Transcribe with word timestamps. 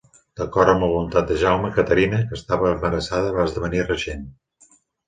D'acord 0.39 0.71
amb 0.71 0.81
la 0.85 0.89
voluntat 0.93 1.27
de 1.31 1.37
Jaume, 1.43 1.71
Caterina, 1.77 2.23
que 2.31 2.39
estava 2.41 2.73
embarassada, 2.73 3.39
va 3.39 3.49
esdevenir 3.53 3.89
regent. 3.95 4.31